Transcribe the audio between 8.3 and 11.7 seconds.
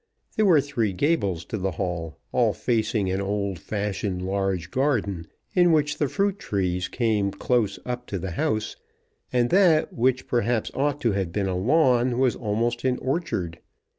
house, and that which perhaps ought to have been a